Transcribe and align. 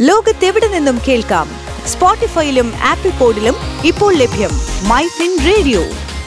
ലോകത്തെവിടെ 0.00 0.68
നിന്നും 0.68 0.98
കേൾക്കാം? 1.08 1.48
സ്പോട്ടിഫൈയിലും 1.86 2.72
ആപ്പിൾ 2.82 3.10
പോഡിലും 3.10 3.54
ഇപ്പോൾ 3.84 4.14
ലഭ്യം 4.14 4.50
മൈ 4.88 5.06
ഫിൻ 5.06 5.38
റേഡിയോ. 5.46 5.80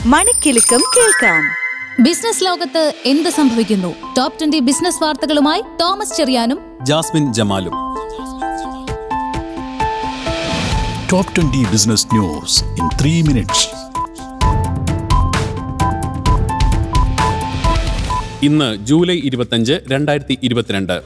മണിക്കെലക്കം 0.06 0.82
കേൾക്കാം. 0.98 1.44
ബിസിനസ് 2.04 2.46
ലോകത്ത് 2.46 2.94
എന്ത് 3.06 3.30
സംഭവിക്കുന്നു? 3.30 3.96
ടോപ് 4.18 4.34
ട്വന്റി 4.40 4.60
ബിസിനസ് 4.60 5.04
വാർത്തകളുമായി 5.04 5.64
തോമസ് 5.82 6.18
ചെറിയാനും 6.18 6.60
Jasmine 6.82 7.34
ജമാലും. 7.34 7.72
Top 11.12 11.36
twenty 11.36 11.72
business 11.72 12.08
news 12.14 12.64
in 12.64 12.90
three 13.02 13.22
minutes. 13.22 13.68
ഇന്ന് 18.46 18.76
ജൂലൈ 18.86 19.22
ഇരുപത്തഞ്ച് 19.24 19.74
രണ്ടായിരത്തി 19.92 20.40
ഇരുപത്തിരണ്ട്. 20.44 21.02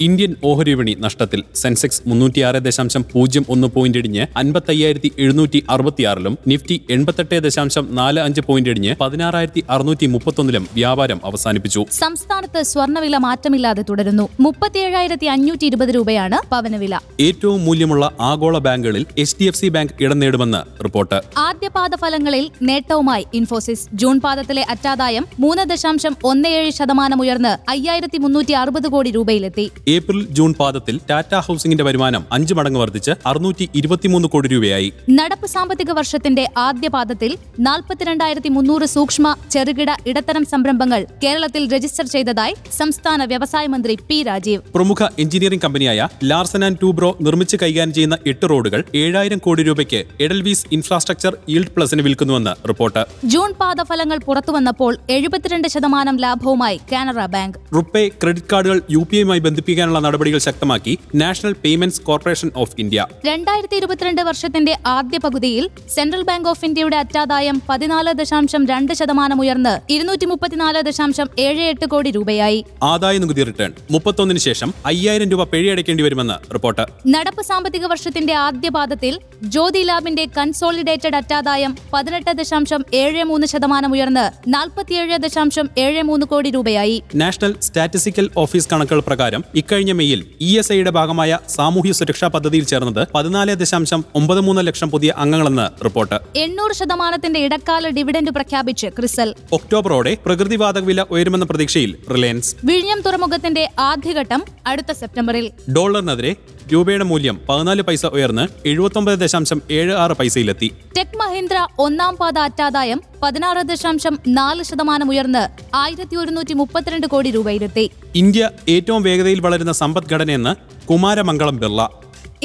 ഇന്ത്യൻ 0.00 0.36
ഓഹരി 0.44 0.70
വിപണി 0.70 0.96
നഷ്ടത്തിൽ 0.98 1.44
സെൻസെക്സ് 1.54 2.02
മുന്നൂറ്റിയാറ് 2.06 2.56
ദശാംശം 2.56 3.04
പൂജ്യം 3.12 3.46
ഒന്ന് 3.48 3.68
പോയിന്റ് 3.68 3.98
ഇടിഞ്ഞ് 3.98 4.26
അൻപത്തയ്യായിരത്തി 4.36 5.12
എഴുന്നൂറ്റി 5.18 5.64
അറുപത്തിയാറിലും 5.70 6.38
നിഫ്റ്റി 6.46 6.80
എൺപത്തെട്ട് 6.90 7.42
ദശാംശം 7.42 7.88
നാല് 7.90 8.20
അഞ്ച് 8.20 8.40
പോയിന്റ് 8.40 8.70
ഇടിഞ്ഞ് 8.70 8.96
പതിനാറായിരത്തി 9.00 9.64
അറുന്നൂറ്റി 9.70 10.06
മുപ്പത്തൊന്നിലും 10.06 10.68
വ്യാപാരം 10.74 11.20
അവസാനിപ്പിച്ചു. 11.24 11.86
സംസ്ഥാനത്ത് 11.90 12.62
സ്വർണവില 12.62 13.16
മാറ്റമില്ലാതെ 13.16 13.82
തുടരുന്നു. 13.82 14.28
മുപ്പത്തിയേഴായിരത്തി 14.40 15.26
അഞ്ഞൂറ്റി 15.26 15.66
ഇരുപത് 15.66 15.88
രൂപയാണ് 15.88 16.50
പവനവില. 16.50 17.00
ഏറ്റവും 17.20 17.64
മൂല്യമുള്ള 17.64 18.12
ആഗോള 18.20 18.58
ബാങ്കുകളിൽ 18.58 19.06
H 19.18 19.36
D 19.40 19.44
F 19.44 19.56
C 19.56 19.68
bank 19.68 19.92
ഇടം 20.00 20.18
നേടുമെന്ന് 20.18 20.84
റിപ്പോർട്ട്. 20.84 21.22
ആദ്യപാദ 21.38 21.90
ഫലങ്ങളിൽ 21.94 22.50
നേട്ടവുമായി 22.62 23.26
ഇൻഫോസിസ്. 23.34 23.88
ജൂൺ 23.94 24.20
പാദത്തിലെ 24.20 24.66
അറ്റാദായം 24.70 25.26
മൂന്ന് 25.40 25.70
ദശാംശം 25.70 26.16
ഒന്ന് 26.24 26.48
ഏഴ് 26.48 26.70
ശതമാനം 26.70 27.20
ഉയർന്ന് 27.20 27.70
അയ്യായിരത്തി 27.70 28.18
മുന്നൂറ്റി 28.18 28.52
അറുപത് 28.52 28.88
കോടി 28.88 29.10
രൂപയിലെത്തി. 29.10 29.70
ഏപ്രിൽ 29.88 30.26
ജൂൺ 30.30 30.54
പാദത്തിൽ 30.54 31.00
ടാറ്റ 31.10 31.34
ഹൌസിംഗിന്റെ 31.34 31.84
വരുമാനം 31.84 32.24
അഞ്ച് 32.32 32.54
മടങ്ങ് 32.54 32.80
വർദ്ധിച്ച് 32.80 33.10
അറുന്നൂറ്റി 33.26 33.68
ഇരുപത്തിമൂന്ന് 33.74 34.28
കോടി 34.28 34.48
രൂപയായി. 34.48 34.92
നടപ്പ് 35.10 35.46
സാമ്പത്തിക 35.46 35.90
വർഷത്തിന്റെ 35.90 36.48
ആദ്യ 36.58 36.88
പാദത്തിൽ 36.88 37.38
നാൽപ്പത്തിരണ്ടായിരത്തി 37.60 38.48
മുന്നൂറ് 38.48 38.84
സൂക്ഷ്മ 38.84 39.36
ചെറുകിട 39.50 39.86
ഇടത്തരം 40.06 40.44
സംരംഭങ്ങൾ 40.44 41.06
കേരളത്തിൽ 41.24 41.72
രജിസ്റ്റർ 41.74 42.06
ചെയ്തതായി 42.06 42.54
സംസ്ഥാന 42.76 43.24
വ്യവസായ 43.24 43.66
മന്ത്രി 43.66 43.94
പി 43.94 44.22
രാജീവ്. 44.22 44.62
പ്രമുഖ 44.74 45.08
എഞ്ചിനീയറിംഗ് 45.18 45.62
കമ്പനിയായ 45.62 46.08
ലാർസൻ 46.24 46.64
ആൻഡ് 46.64 46.78
ടൂബ്രോ 46.82 47.16
നിർമ്മിച്ച് 47.20 47.56
കൈകാര്യം 47.62 47.94
ചെയ്യുന്ന 47.94 48.18
എട്ട് 48.26 48.50
റോഡുകൾ 48.50 48.84
ഏഴായിരം 48.94 49.38
കോടി 49.38 49.62
രൂപയ്ക്ക് 49.62 50.04
എഡൽവീസ് 50.20 50.66
ഇൻഫ്രാസ്ട്രക്ചർ 50.72 51.36
ഈൽഡ് 51.48 51.72
പ്ലസിന് 51.76 52.02
വിൽക്കുന്നുവെന്ന് 52.02 52.68
റിപ്പോർട്ട്. 52.68 53.06
ജൂൺ 53.24 53.52
പാദഫലങ്ങൾ 53.52 54.18
പുറത്തുവന്നപ്പോൾ 54.18 54.96
എഴുപത്തിരണ്ട് 55.10 55.68
ശതമാനം 55.68 56.16
ലാഭവുമായി 56.16 56.80
കാനറ 56.92 57.26
ബാങ്ക്. 57.26 57.58
റുപ്പേ 57.76 58.08
ക്രെഡിറ്റ് 58.08 58.46
കാർഡുകൾ 58.52 58.80
യു 58.90 58.98
പി 59.10 59.16
ഐയുമായി 59.16 59.40
ബന്ധിപ്പിക്കാനുള്ള 59.74 60.00
നടപടികൾ 60.06 60.40
ശക്തമാക്കി 60.46 60.92
National 61.14 61.52
Payments 61.62 62.02
Corporation 62.08 62.48
of 62.62 62.74
India. 62.82 63.00
രണ്ടായിരത്തി 63.26 63.76
ഇരുപത്തിരണ്ട് 63.80 64.22
വർഷത്തിന്റെ 64.28 64.74
ആദ്യ 64.86 65.18
പകുതിയിൽ 65.24 65.64
സെൻട്രൽ 65.94 66.22
ബാങ്ക് 66.28 66.48
ഓഫ് 66.52 66.64
ഇന്ത്യയുടെ 66.64 66.96
അറ്റാദായം 66.96 67.56
പതിനാല് 67.68 68.12
ദശാംശം 68.20 68.62
രണ്ട് 68.72 68.92
ശതമാനം 69.00 69.38
ഉയർന്ന് 69.44 69.74
ഇരുന്നൂറ്റി 69.94 70.26
മുപ്പത്തിനാല് 70.32 70.82
ദശാംശം 70.88 71.28
ഏഴ് 71.46 71.64
എട്ട് 71.72 71.86
കോടി 71.86 72.10
രൂപയായി. 72.10 72.60
ആദായ 72.82 73.18
നികുതി 73.18 73.44
റിട്ടേൺ 73.44 73.72
മുപ്പത്തൊന്നിന് 73.90 74.42
ശേഷം 74.48 74.70
അയ്യായിരം 74.86 75.28
രൂപ 75.32 75.42
പിഴയടക്കേണ്ടി 75.52 76.02
വരുമെന്ന് 76.06 76.36
റിപ്പോർട്ട്. 76.54 76.84
നടപ്പ് 77.14 77.42
സാമ്പത്തിക 77.50 77.84
വർഷത്തിന്റെ 77.86 78.34
ആദ്യ 78.46 78.68
പാദത്തിൽ 78.68 79.14
ജ്യോതി 79.48 79.82
ലാബിന്റെ 79.82 80.24
കൺസോളിഡേറ്റഡ് 80.38 81.16
അറ്റാദായം 81.16 81.76
പതിനെട്ട് 81.92 82.30
ദശാംശം 82.30 82.84
ഏഴ് 82.94 83.24
മൂന്ന് 83.24 83.46
ശതമാനം 83.46 83.92
ഉയർന്ന് 83.92 84.50
നാൽപ്പത്തിയേഴ് 84.50 85.16
ദശാംശം 85.18 85.70
ഏഴ് 85.78 86.02
മൂന്ന് 86.02 86.26
കോടി 86.26 86.50
രൂപയായി. 86.50 87.02
നാഷണൽ 87.14 87.54
സ്റ്റാറ്റിസ്റ്റിക്കൽ 87.62 88.30
ഓഫീസ് 88.36 88.68
കണക്കുകൾ 88.72 89.00
പ്രകാരം 89.00 89.44
ഇക്കഴിഞ്ഞ 89.54 89.92
മെയ്യിൽ 89.92 90.26
ഇ 90.40 90.58
എസ് 90.58 90.72
ഐയുടെ 90.72 90.90
ഭാഗമായ 90.90 91.38
സാമൂഹ്യ 91.48 91.92
സുരക്ഷാ 91.92 92.28
പദ്ധതിയിൽ 92.28 92.64
ചേർന്നത് 92.64 93.08
പതിനാല് 93.14 93.54
ദശാംശം 93.54 94.04
ഒമ്പത് 94.14 94.40
മൂന്ന് 94.40 94.66
ലക്ഷം 94.66 94.90
പുതിയ 94.90 95.14
അംഗങ്ങളെന്ന് 95.16 95.84
റിപ്പോർട്ട്. 95.84 96.18
എണ്ണൂറ് 96.36 96.72
ശതമാനത്തിന്റെ 96.72 97.40
ഇടക്കാല 97.40 97.88
ഡിവിഡന്റ് 97.88 98.30
പ്രഖ്യാപിച്ച് 98.30 98.86
ക്രിസൽ. 98.86 99.34
ഒക്ടോബറോടെ 99.52 100.16
പ്രകൃതിവാതക 100.26 100.82
വില 100.82 101.02
ഉയരുമെന്ന 101.10 101.44
പ്രതീക്ഷയിൽ 101.44 101.96
റിലയൻസ്. 102.14 102.56
വിഴിഞ്ഞം 102.64 103.00
തുറമുഖത്തിന്റെ 103.00 103.70
ആദ്യഘട്ടം 103.78 104.44
അടുത്ത 104.66 104.92
സെപ്റ്റംബറിൽ. 104.92 105.50
ഡോളറിനെതിരെ 105.76 106.34
രൂപയുടെ 106.72 107.04
മൂല്യം 107.04 107.36
പതിനാല് 107.48 107.82
പൈസ 107.82 108.06
ഉയർന്ന് 108.16 108.44
എഴുപത്തൊമ്പത് 108.70 109.16
ദശാംശം 109.18 109.58
ഏഴ് 109.70 109.92
ആറ് 110.02 110.14
പൈസയിലെത്തി 110.20 110.68
ടെക് 110.96 111.16
മഹീന്ദ്ര 111.22 111.58
ഒന്നാം 111.78 112.14
പാത 112.16 112.38
അറ്റാദായം 112.48 113.00
പതിനാറ് 113.22 113.62
ദശാംശം 113.70 114.14
നാല് 114.38 114.62
ശതമാനം 114.62 115.10
ഉയർന്ന് 115.14 115.44
ആയിരത്തി 115.82 116.16
ഒരുന്നൂറ്റി 116.16 116.54
മുപ്പത്തിരണ്ട് 116.54 117.06
കോടി 117.06 117.30
രൂപയിലെത്തി 117.30 117.84
ഇന്ത്യ 118.22 118.44
ഏറ്റവും 118.68 119.02
വേഗതയിൽ 119.02 119.42
വളരുന്ന 119.46 119.74
സമ്പദ്ഘടനയെന്ന് 119.82 120.54
കുമാരമംഗളം 120.90 121.58
ബിർള 121.58 121.82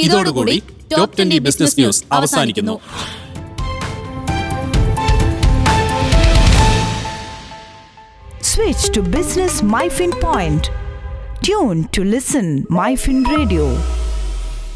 ഇതോടുകൂടി 0.06 0.58
ടോപ് 0.94 1.16
ട്വന്റി 1.18 1.40
ബിസിനസ് 1.48 1.80
ന്യൂസ് 1.80 2.04
അവസാനിക്കുന്നു 2.12 2.76
Switch 8.44 8.90
to 8.90 9.02
Business 9.04 9.62
MyFin 9.64 10.12
Point. 10.20 10.70
Tune 11.42 11.88
to 11.90 12.04
listen 12.06 12.48
MyFin 12.70 13.26
Radio. 13.28 13.66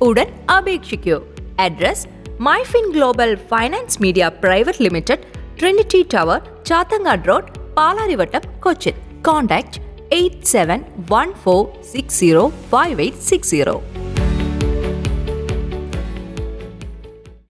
ഉടൻ 0.00 0.26
അപേക്ഷിക്കൂ. 0.56 1.22
Address 1.60 2.06
Myfin 2.40 2.90
global 2.90 3.34
finance 3.34 4.02
media 4.02 4.30
private 4.44 4.82
limited 4.82 5.18
Trinity 5.60 6.06
tower 6.14 6.40
Chathangad 6.66 7.28
road 7.28 7.74
Palarivattom 7.76 8.60
Cochin. 8.60 8.92
Contact 9.22 9.80
eight 10.12 10.46
seven 10.46 10.84
one 11.10 11.32
four 11.32 11.66
six 11.92 12.20
zero 12.20 12.48
five 12.48 13.00
eight 13.00 13.18
six 13.18 13.50
zero. 13.50 13.82